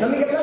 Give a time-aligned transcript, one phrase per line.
[0.00, 0.39] No me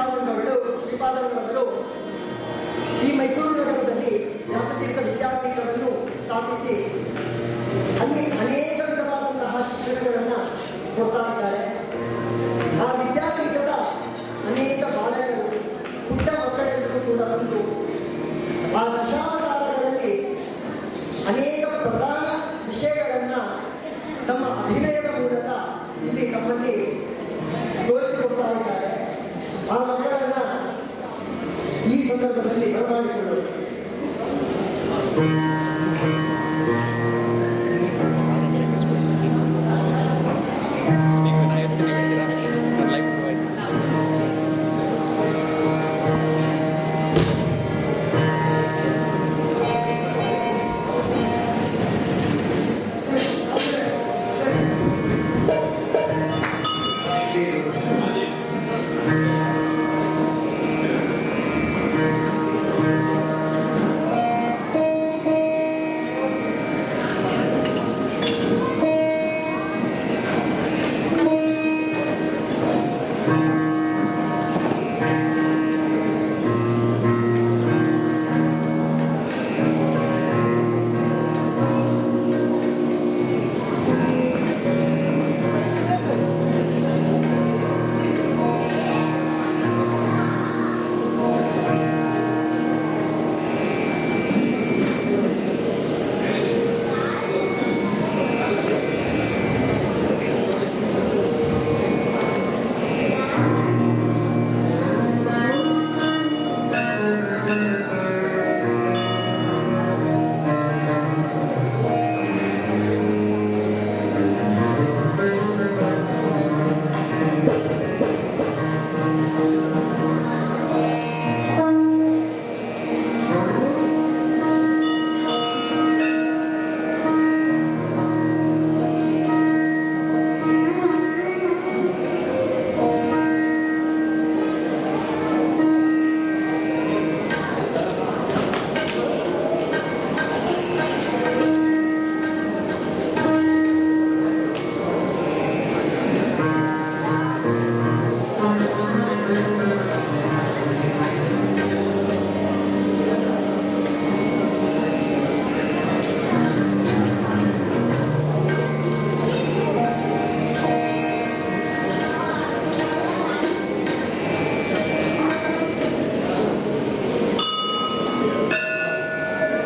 [0.00, 1.62] ಶ್ರೀಪಾದಂಡವರು ಶ್ರೀಪಾದಂಡವರು
[3.04, 4.12] ಈ ಮೈಸೂರು ನಗರದಲ್ಲಿ
[4.48, 5.90] ವ್ಯಾಸಪೀಠ ವಿದ್ಯಾಪೀಠವನ್ನು
[6.22, 6.74] ಸ್ಥಾಪಿಸಿ
[8.02, 10.38] ಅಲ್ಲಿ ಅನೇಕ ವಿಧವಾದಂತಹ ಶಿಕ್ಷಣಗಳನ್ನು
[10.96, 11.22] ಕೊಡ್ತಾ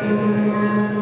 [0.03, 0.92] Música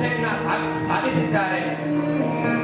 [0.00, 1.24] เส้นหน้าทัดสาธิตถึ
[2.56, 2.59] ง